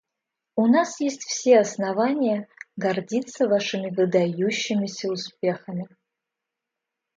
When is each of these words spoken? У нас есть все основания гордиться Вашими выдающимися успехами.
У 0.55 0.65
нас 0.67 0.99
есть 0.99 1.21
все 1.21 1.59
основания 1.59 2.47
гордиться 2.75 3.47
Вашими 3.47 3.93
выдающимися 3.93 5.11
успехами. 5.11 5.87